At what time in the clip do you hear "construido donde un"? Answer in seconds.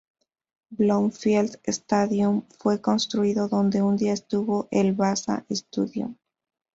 2.81-3.97